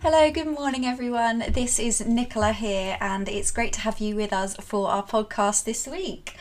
[0.00, 1.42] Hello, good morning, everyone.
[1.50, 5.64] This is Nicola here, and it's great to have you with us for our podcast
[5.64, 6.36] this week.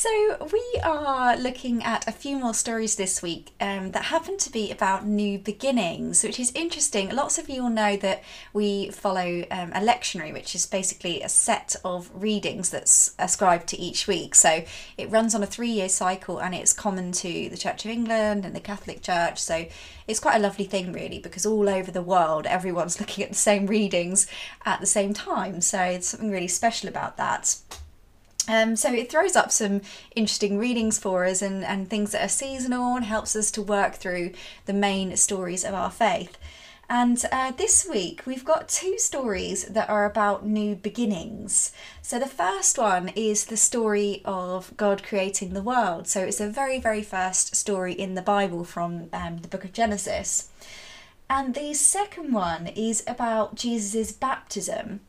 [0.00, 4.52] So, we are looking at a few more stories this week um, that happen to
[4.52, 7.10] be about new beginnings, which is interesting.
[7.10, 8.22] Lots of you will know that
[8.52, 13.76] we follow um, a lectionary, which is basically a set of readings that's ascribed to
[13.76, 14.36] each week.
[14.36, 14.62] So,
[14.96, 18.44] it runs on a three year cycle and it's common to the Church of England
[18.44, 19.40] and the Catholic Church.
[19.40, 19.66] So,
[20.06, 23.36] it's quite a lovely thing, really, because all over the world, everyone's looking at the
[23.36, 24.28] same readings
[24.64, 25.60] at the same time.
[25.60, 27.56] So, it's something really special about that.
[28.48, 29.82] Um, so it throws up some
[30.16, 33.96] interesting readings for us and, and things that are seasonal and helps us to work
[33.96, 34.32] through
[34.64, 36.38] the main stories of our faith.
[36.90, 41.72] And uh, this week we've got two stories that are about new beginnings.
[42.00, 46.08] So the first one is the story of God creating the world.
[46.08, 49.74] So it's a very, very first story in the Bible from um, the book of
[49.74, 50.48] Genesis.
[51.28, 55.00] And the second one is about Jesus' baptism.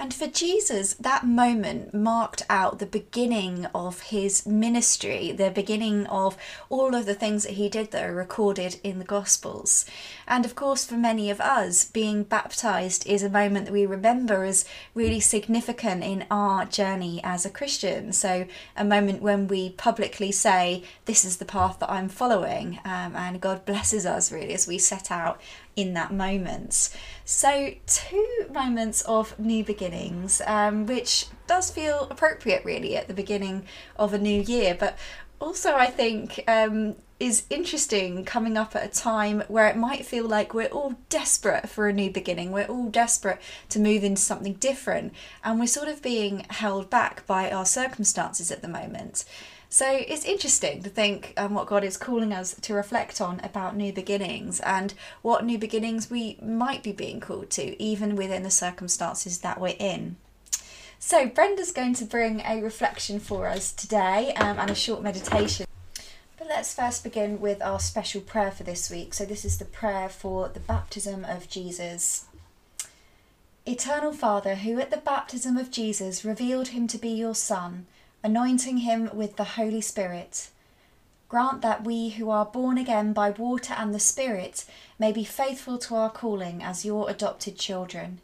[0.00, 6.36] And for Jesus, that moment marked out the beginning of his ministry, the beginning of
[6.68, 9.84] all of the things that he did that are recorded in the Gospels.
[10.28, 14.44] And of course, for many of us, being baptized is a moment that we remember
[14.44, 14.64] as
[14.94, 18.12] really significant in our journey as a Christian.
[18.12, 23.16] So, a moment when we publicly say, This is the path that I'm following, um,
[23.16, 25.40] and God blesses us really as we set out
[25.78, 26.90] in that moment.
[27.24, 33.64] So, two moments of new beginnings, um, which does feel appropriate really at the beginning
[33.96, 34.98] of a new year, but
[35.40, 40.26] also I think um, is interesting coming up at a time where it might feel
[40.26, 44.54] like we're all desperate for a new beginning, we're all desperate to move into something
[44.54, 45.12] different,
[45.44, 49.24] and we're sort of being held back by our circumstances at the moment.
[49.70, 53.76] So it's interesting to think um, what God is calling us to reflect on about
[53.76, 58.50] new beginnings and what new beginnings we might be being called to, even within the
[58.50, 60.16] circumstances that we're in.
[60.98, 65.66] So, Brenda's going to bring a reflection for us today um, and a short meditation.
[66.38, 69.12] But let's first begin with our special prayer for this week.
[69.12, 72.24] So, this is the prayer for the baptism of Jesus.
[73.66, 77.86] Eternal Father, who at the baptism of Jesus revealed him to be your Son,
[78.22, 80.50] anointing him with the Holy Spirit.
[81.28, 84.64] Grant that we who are born again by water and the Spirit
[84.98, 88.20] may be faithful to our calling as your adopted children.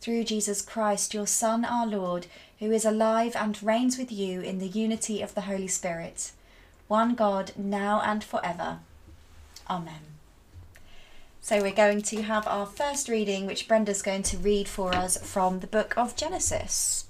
[0.00, 2.26] Through Jesus Christ, your Son, our Lord,
[2.58, 6.32] who is alive and reigns with you in the unity of the Holy Spirit,
[6.88, 8.80] one God, now and forever.
[9.68, 10.16] Amen.
[11.40, 15.16] So we're going to have our first reading, which Brenda's going to read for us
[15.16, 17.06] from the book of Genesis.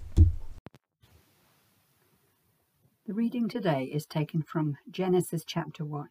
[3.07, 6.09] The reading today is taken from Genesis chapter 1,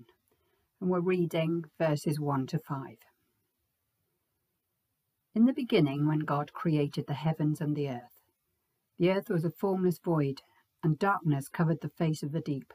[0.79, 2.95] and we're reading verses 1 to 5.
[5.33, 8.21] In the beginning, when God created the heavens and the earth,
[8.97, 10.39] the earth was a formless void,
[10.83, 12.73] and darkness covered the face of the deep,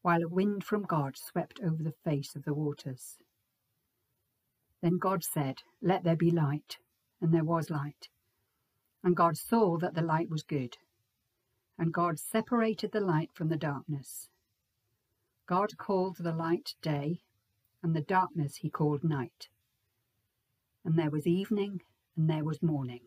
[0.00, 3.18] while a wind from God swept over the face of the waters.
[4.80, 6.78] Then God said, Let there be light,
[7.20, 8.08] and there was light.
[9.04, 10.78] And God saw that the light was good.
[11.80, 14.28] And God separated the light from the darkness.
[15.48, 17.22] God called the light day,
[17.82, 19.48] and the darkness he called night.
[20.84, 21.80] And there was evening,
[22.18, 23.00] and there was morning.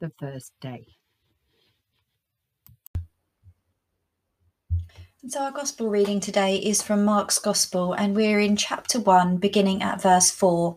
[0.00, 0.98] The first day.
[5.22, 9.38] And so our gospel reading today is from Mark's Gospel, and we're in chapter 1,
[9.38, 10.76] beginning at verse 4.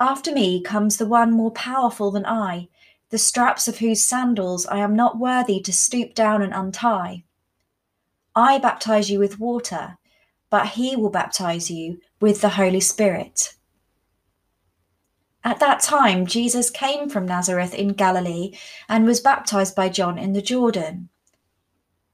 [0.00, 2.68] after me comes the one more powerful than I,
[3.10, 7.24] the straps of whose sandals I am not worthy to stoop down and untie.
[8.36, 9.98] I baptize you with water,
[10.50, 13.54] but he will baptize you with the Holy Spirit.
[15.42, 18.52] At that time, Jesus came from Nazareth in Galilee
[18.88, 21.08] and was baptized by John in the Jordan.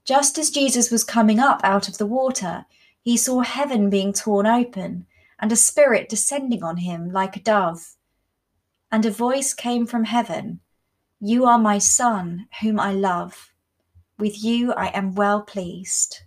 [0.04, 2.66] Just as Jesus was coming up out of the water,
[3.02, 5.06] he saw heaven being torn open
[5.44, 7.96] and a spirit descending on him like a dove.
[8.90, 10.60] And a voice came from heaven
[11.20, 13.50] You are my Son, whom I love.
[14.18, 16.22] With you I am well pleased.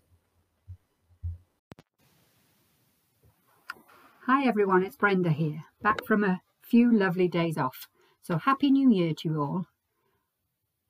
[4.27, 7.87] Hi everyone, it's Brenda here, back from a few lovely days off.
[8.21, 9.65] So, Happy New Year to you all,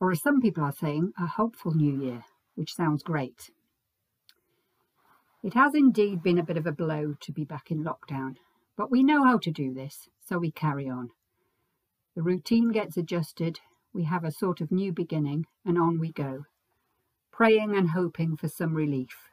[0.02, 2.26] or as some people are saying, a hopeful New Year,
[2.56, 3.52] which sounds great.
[5.48, 8.36] It has indeed been a bit of a blow to be back in lockdown,
[8.76, 11.12] but we know how to do this, so we carry on.
[12.18, 13.62] The routine gets adjusted,
[13.94, 16.44] we have a sort of new beginning, and on we go,
[17.32, 19.30] praying and hoping for some relief,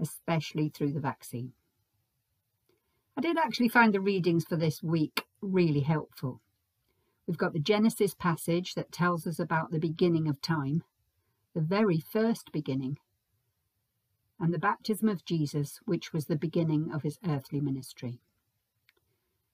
[0.00, 1.52] especially through the vaccine.
[3.16, 6.40] I did actually find the readings for this week really helpful.
[7.28, 10.82] We've got the Genesis passage that tells us about the beginning of time,
[11.54, 12.98] the very first beginning,
[14.40, 18.20] and the baptism of Jesus, which was the beginning of his earthly ministry.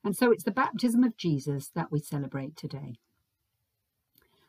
[0.05, 2.95] And so it's the baptism of Jesus that we celebrate today.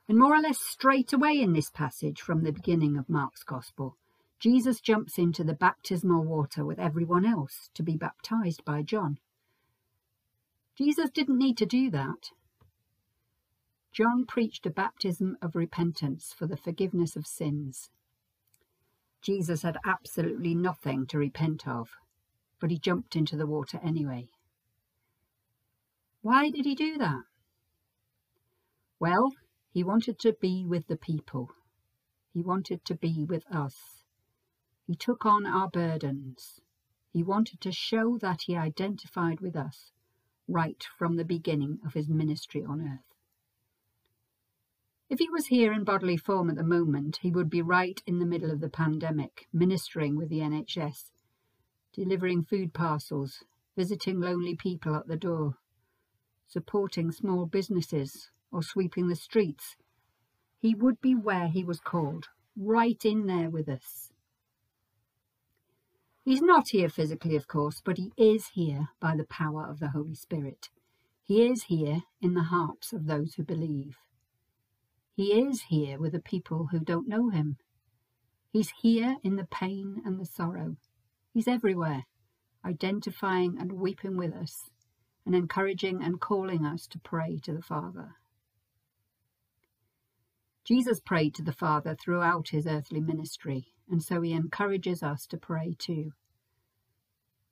[0.07, 3.98] And more or less straight away in this passage from the beginning of Mark's Gospel,
[4.39, 9.18] Jesus jumps into the baptismal water with everyone else to be baptized by John.
[10.78, 12.30] Jesus didn't need to do that.
[13.92, 17.90] John preached a baptism of repentance for the forgiveness of sins.
[19.22, 21.90] Jesus had absolutely nothing to repent of,
[22.60, 24.30] but he jumped into the water anyway.
[26.22, 27.24] Why did he do that?
[29.00, 29.31] Well,
[29.72, 31.50] he wanted to be with the people.
[32.34, 34.04] He wanted to be with us.
[34.86, 36.60] He took on our burdens.
[37.12, 39.92] He wanted to show that he identified with us
[40.48, 43.17] right from the beginning of his ministry on earth.
[45.09, 48.19] If he was here in bodily form at the moment, he would be right in
[48.19, 51.12] the middle of the pandemic, ministering with the NHS,
[51.94, 53.44] delivering food parcels,
[53.77, 55.54] visiting lonely people at the door,
[56.48, 59.77] supporting small businesses, or sweeping the streets.
[60.59, 62.27] He would be where he was called,
[62.57, 64.12] right in there with us.
[66.25, 69.92] He's not here physically, of course, but he is here by the power of the
[69.92, 70.68] Holy Spirit.
[71.24, 73.95] He is here in the hearts of those who believe.
[75.18, 77.58] He is here with the people who don't know him.
[78.52, 80.78] He's here in the pain and the sorrow.
[81.34, 82.06] He's everywhere,
[82.64, 84.69] identifying and weeping with us,
[85.25, 88.12] and encouraging and calling us to pray to the Father.
[90.64, 95.38] Jesus prayed to the Father throughout his earthly ministry, and so he encourages us to
[95.38, 96.12] pray too.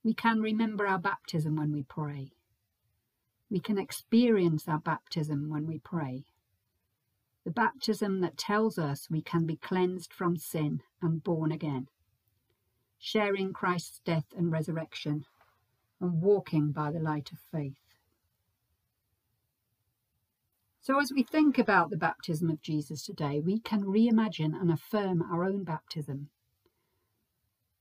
[0.03, 2.29] We can remember our baptism when we pray.
[3.49, 6.25] We can experience our baptism when we pray.
[7.45, 11.87] The baptism that tells us we can be cleansed from sin and born again,
[12.97, 15.25] sharing Christ's death and resurrection,
[16.01, 17.77] and walking by the light of faith.
[20.81, 25.21] So, as we think about the baptism of Jesus today, we can reimagine and affirm
[25.21, 26.29] our own baptism.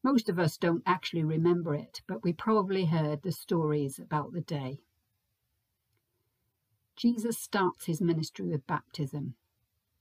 [0.02, 4.42] Most of us don't actually remember it, but we probably heard the stories about the
[4.42, 4.80] day.
[6.96, 9.36] Jesus starts his ministry with baptism,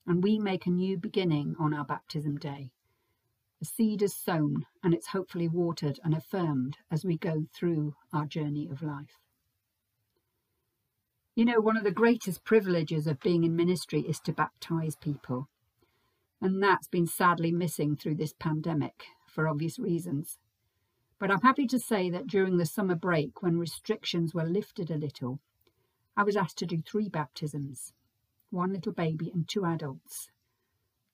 [0.05, 2.71] and we make a new beginning on our baptism day.
[3.59, 8.25] The seed is sown, and it's hopefully watered and affirmed as we go through our
[8.25, 9.19] journey of life.
[11.35, 15.47] You know, one of the greatest privileges of being in ministry is to baptize people.
[16.41, 20.37] And that's been sadly missing through this pandemic for obvious reasons.
[21.17, 24.97] But I'm happy to say that during the summer break, when restrictions were lifted a
[24.97, 25.39] little,
[26.17, 27.93] I was asked to do three baptisms
[28.53, 30.29] one little baby and two adults.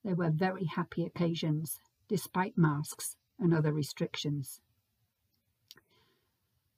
[0.04, 4.62] They were very happy occasions, despite masks and other restrictions.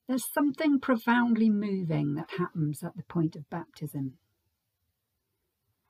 [0.07, 4.17] There's something profoundly moving that happens at the point of baptism.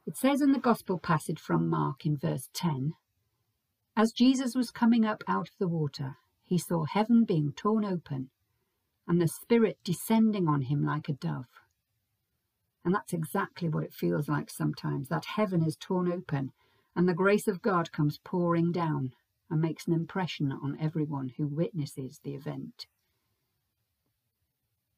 [0.05, 2.93] It says in the Gospel passage from Mark in verse 10
[3.95, 8.29] As Jesus was coming up out of the water, he saw heaven being torn open
[9.07, 11.60] and the Spirit descending on him like a dove.
[12.83, 16.51] And that's exactly what it feels like sometimes that heaven is torn open
[16.95, 19.11] and the grace of God comes pouring down
[19.49, 22.87] and makes an impression on everyone who witnesses the event.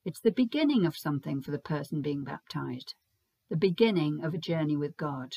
[0.05, 2.95] It's the beginning of something for the person being baptized,
[3.49, 5.33] the beginning of a journey with God.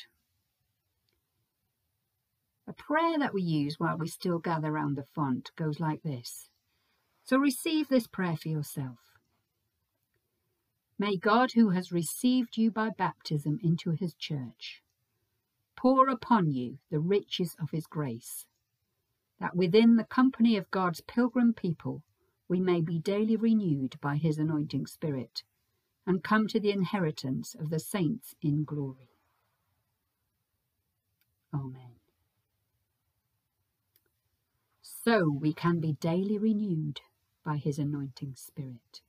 [2.67, 6.49] A prayer that we use while we still gather round the font goes like this.
[7.23, 9.16] So receive this prayer for yourself.
[10.99, 14.81] May God, who has received you by baptism into his church,
[15.75, 18.47] pour upon you the riches of his grace,
[19.39, 22.03] that within the company of God's pilgrim people
[22.49, 25.43] we may be daily renewed by his anointing spirit
[26.07, 29.09] and come to the inheritance of the saints in glory.
[31.53, 31.95] Amen.
[34.81, 37.01] So we can be daily renewed
[37.45, 39.01] by his anointing spirit.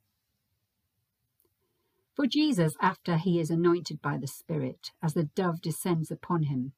[2.18, 6.72] For Jesus, after he is anointed by the Spirit, as the dove descends upon him,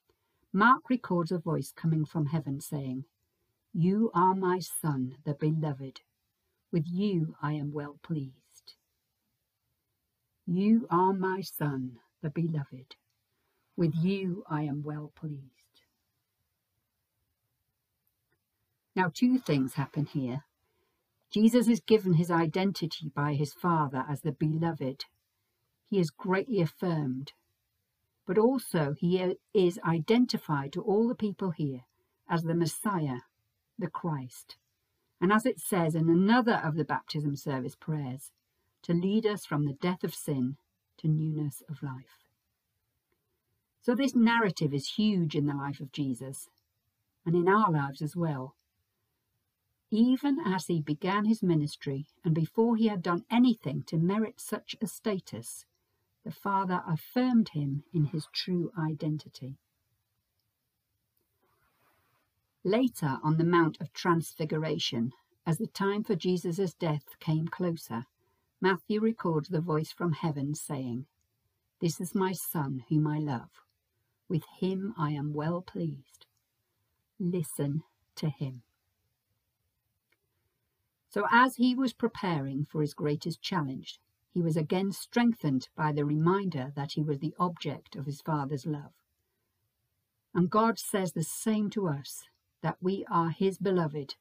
[0.52, 3.06] Mark records a voice coming from heaven saying,
[3.72, 6.02] You are my Son, the beloved.
[6.70, 8.74] With you I am well pleased.
[10.46, 12.96] You are my Son, the beloved.
[13.78, 15.80] With you I am well pleased.
[18.94, 20.44] Now, two things happen here.
[21.32, 25.06] Jesus is given his identity by his Father as the beloved
[25.90, 27.32] he is greatly affirmed,
[28.24, 31.80] but also he is identified to all the people here
[32.28, 33.22] as the Messiah,
[33.76, 34.56] the Christ.
[35.20, 38.30] And as it says in another of the baptism service prayers,
[38.82, 40.56] to lead us from the death of sin
[40.98, 42.24] to newness of life.
[43.82, 46.48] So, this narrative is huge in the life of Jesus
[47.26, 48.54] and in our lives as well.
[49.90, 54.76] Even as he began his ministry and before he had done anything to merit such
[54.80, 55.66] a status,
[56.24, 59.56] the Father affirmed him in his true identity.
[62.64, 65.12] Later, on the Mount of Transfiguration,
[65.46, 68.04] as the time for Jesus' death came closer,
[68.60, 71.06] Matthew records the voice from heaven saying,
[71.80, 73.50] This is my Son whom I love.
[74.28, 76.26] With him I am well pleased.
[77.18, 77.82] Listen
[78.16, 78.62] to him.
[81.08, 83.98] So, as he was preparing for his greatest challenge,
[84.32, 88.66] he was again strengthened by the reminder that he was the object of his Father's
[88.66, 88.92] love.
[90.34, 92.24] And God says the same to us
[92.62, 94.14] that we are his beloved,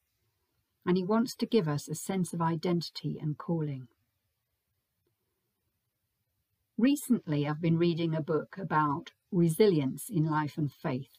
[0.86, 3.88] and he wants to give us a sense of identity and calling.
[6.78, 11.12] Recently, I've been reading a book about resilience in life and faith.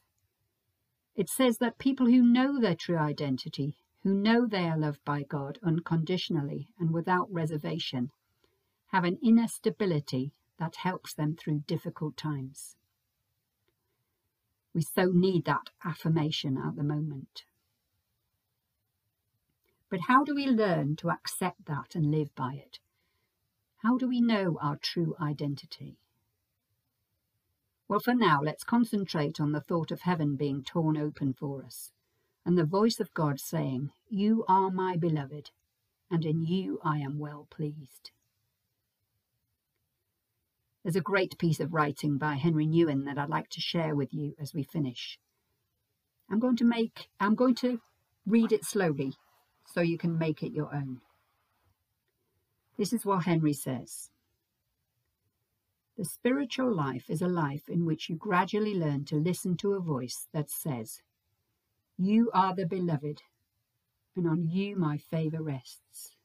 [1.15, 5.23] It says that people who know their true identity, who know they are loved by
[5.23, 8.11] God unconditionally and without reservation,
[8.93, 12.77] have an inner stability that helps them through difficult times.
[14.75, 17.45] We so need that affirmation at the moment.
[19.89, 22.79] But how do we learn to accept that and live by it?
[23.83, 25.97] How do we know our true identity?
[27.89, 31.91] Well, for now, let's concentrate on the thought of heaven being torn open for us
[32.45, 35.51] and the voice of God saying, You are my beloved,
[36.11, 38.11] and in you I am well pleased.
[40.83, 44.15] There's a great piece of writing by Henri Nouwen that I'd like to share with
[44.15, 45.19] you as we finish.
[46.31, 47.81] I'm going to make I'm going to
[48.27, 49.15] read it slowly
[49.67, 51.01] so you can make it your own.
[52.79, 54.11] This is what Henri says.
[55.99, 59.81] The spiritual life is a life in which you gradually learn to listen to a
[59.81, 61.03] voice that says,
[61.99, 63.21] You are the beloved,
[64.17, 66.17] and on you my favour rests.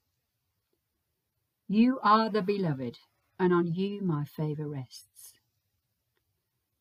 [1.68, 3.00] You are the beloved,
[3.40, 5.34] and on you my favour rests.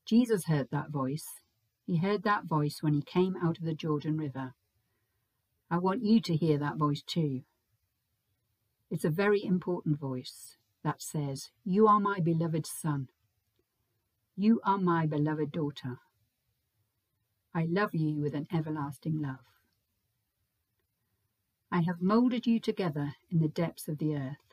[0.07, 1.27] Jesus heard that voice.
[1.87, 4.55] He heard that voice when he came out of the Jordan River.
[5.71, 7.43] I want you to hear that voice too.
[8.91, 13.09] It's a very important voice that says, You are my beloved son.
[14.37, 15.99] You are my beloved daughter.
[17.55, 19.45] I love you with an everlasting love.
[21.73, 24.44] I have moulded you together in the depths of the earth.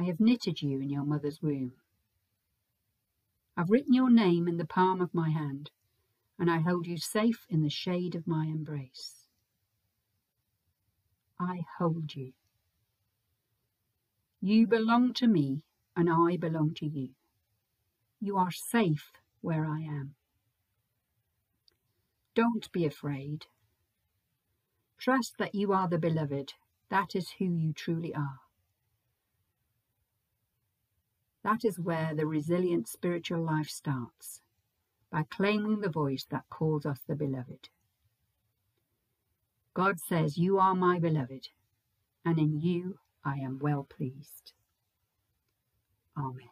[0.00, 1.74] I have knitted you in your mother's womb.
[3.54, 5.70] I've written your name in the palm of my hand,
[6.38, 9.26] and I hold you safe in the shade of my embrace.
[11.38, 12.32] I hold you.
[14.40, 15.60] You belong to me,
[15.94, 17.10] and I belong to you.
[18.22, 20.14] You are safe where I am.
[22.34, 23.44] Don't be afraid.
[24.96, 26.54] Trust that you are the beloved.
[26.88, 28.40] That is who you truly are.
[31.42, 34.40] That is where the resilient spiritual life starts,
[35.10, 37.68] by claiming the voice that calls us the beloved.
[39.74, 41.48] God says, You are my beloved,
[42.24, 44.52] and in you I am well pleased.
[46.16, 46.48] Amen.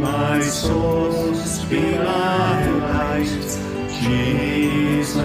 [0.00, 3.58] My source, be my light,
[4.00, 5.18] Jesus.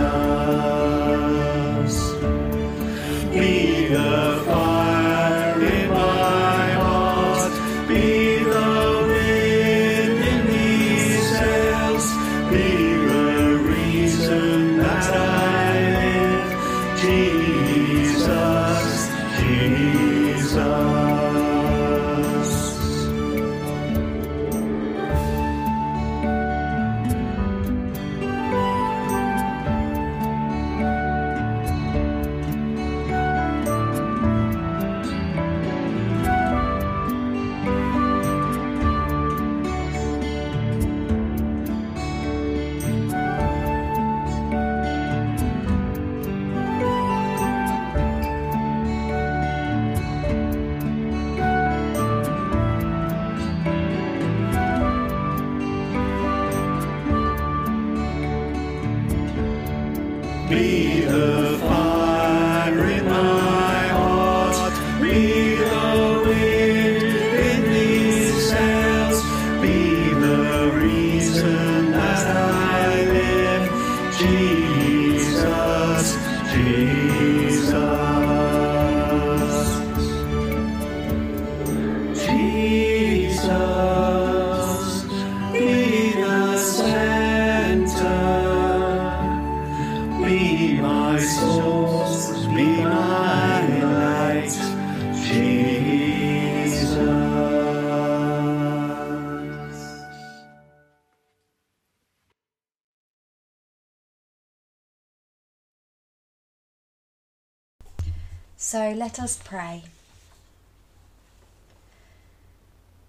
[108.73, 109.83] So let us pray.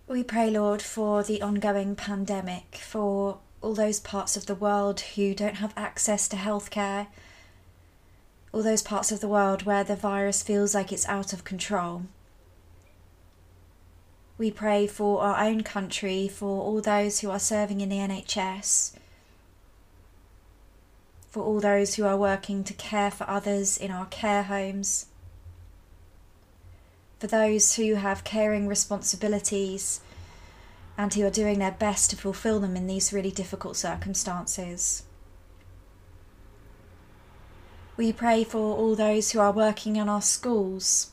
[0.07, 5.35] We pray, Lord, for the ongoing pandemic, for all those parts of the world who
[5.35, 7.07] don't have access to healthcare,
[8.53, 12.03] all those parts of the world where the virus feels like it's out of control.
[14.37, 18.97] We pray for our own country, for all those who are serving in the NHS,
[21.31, 25.07] for all those who are working to care for others in our care homes,
[27.25, 30.01] for those who have caring responsibilities
[30.99, 35.05] and who are doing their best to fulfill them in these really difficult circumstances.
[37.97, 41.13] We pray for all those who are working in our schools.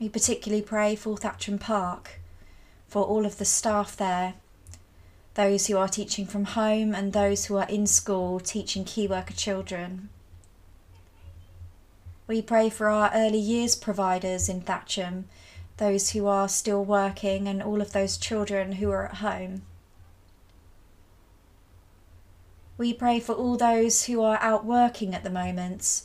[0.00, 2.18] We particularly pray for Thatcham Park,
[2.88, 4.36] for all of the staff there,
[5.34, 9.34] those who are teaching from home and those who are in school teaching key worker
[9.34, 10.08] children.
[12.28, 15.24] We pray for our early years providers in Thatcham,
[15.76, 19.62] those who are still working, and all of those children who are at home.
[22.78, 26.02] We pray for all those who are out working at the moment,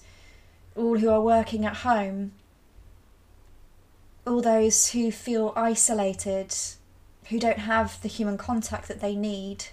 [0.75, 2.33] all who are working at home,
[4.25, 6.55] all those who feel isolated,
[7.29, 9.65] who don't have the human contact that they need.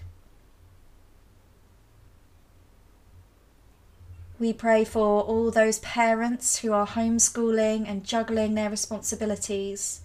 [4.39, 10.03] We pray for all those parents who are homeschooling and juggling their responsibilities.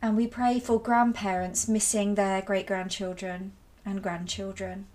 [0.00, 3.52] And we pray for grandparents missing their great grandchildren
[3.84, 4.86] and grandchildren.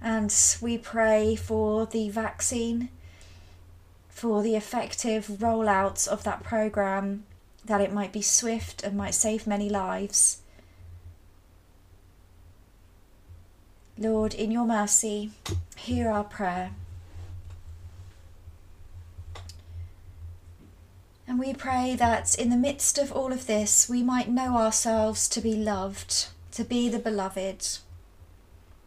[0.00, 2.88] And we pray for the vaccine,
[4.08, 7.24] for the effective rollout of that programme,
[7.64, 10.38] that it might be swift and might save many lives.
[13.96, 15.30] Lord, in your mercy,
[15.76, 16.72] hear our prayer.
[21.28, 25.28] And we pray that in the midst of all of this, we might know ourselves
[25.28, 27.78] to be loved, to be the beloved.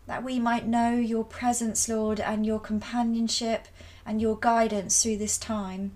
[0.07, 3.67] That we might know your presence, Lord, and your companionship
[4.05, 5.93] and your guidance through this time.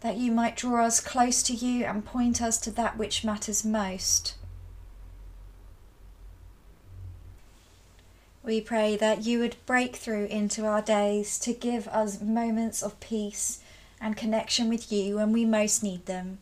[0.00, 3.64] That you might draw us close to you and point us to that which matters
[3.64, 4.34] most.
[8.42, 12.98] We pray that you would break through into our days to give us moments of
[13.00, 13.60] peace
[14.00, 16.38] and connection with you when we most need them.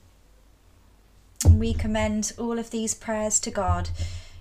[1.44, 3.90] We commend all of these prayers to God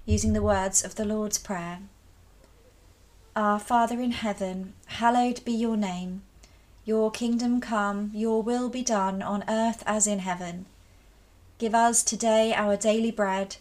[0.06, 1.80] using the words of the Lord's Prayer.
[3.36, 6.22] Our Father in heaven, hallowed be your name.
[6.86, 10.65] Your kingdom come, your will be done on earth as in heaven.
[11.58, 13.58] Give us today our daily bread.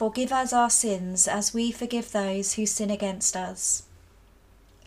[0.00, 3.82] Forgive us our sins as we forgive those who sin against us.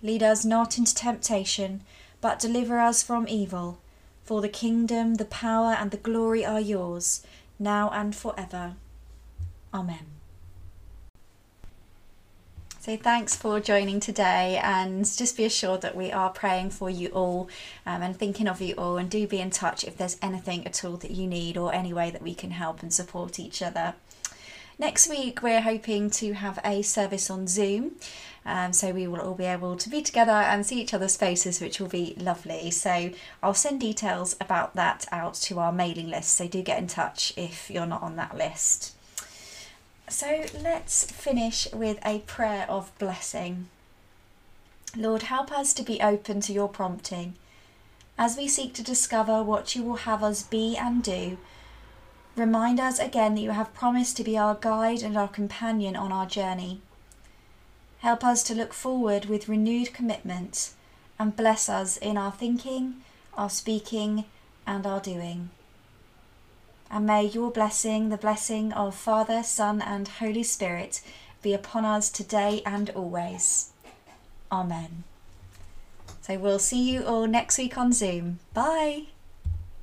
[0.01, 1.81] Lead us not into temptation,
[2.19, 3.77] but deliver us from evil.
[4.23, 7.21] For the kingdom, the power, and the glory are yours,
[7.59, 8.73] now and forever.
[9.71, 10.07] Amen.
[12.79, 17.09] So, thanks for joining today, and just be assured that we are praying for you
[17.09, 17.49] all
[17.85, 18.97] um, and thinking of you all.
[18.97, 21.93] And do be in touch if there's anything at all that you need or any
[21.93, 23.93] way that we can help and support each other.
[24.79, 27.91] Next week, we're hoping to have a service on Zoom.
[28.45, 31.61] Um, so we will all be able to be together and see each other's faces,
[31.61, 32.71] which will be lovely.
[32.71, 36.35] So I'll send details about that out to our mailing list.
[36.35, 38.95] So do get in touch if you're not on that list.
[40.09, 43.69] So let's finish with a prayer of blessing.
[44.95, 47.35] Lord, help us to be open to your prompting.
[48.17, 51.37] As we seek to discover what you will have us be and do,
[52.35, 56.11] remind us again that you have promised to be our guide and our companion on
[56.11, 56.81] our journey.
[57.99, 60.71] Help us to look forward with renewed commitment
[61.19, 62.95] and bless us in our thinking,
[63.35, 64.25] our speaking,
[64.67, 65.49] and our doing.
[66.91, 71.01] And may your blessing, the blessing of Father, Son, and Holy Spirit,
[71.41, 73.71] be upon us today and always.
[74.51, 75.03] Amen.
[76.21, 78.39] So we'll see you all next week on Zoom.
[78.53, 79.12] Bye.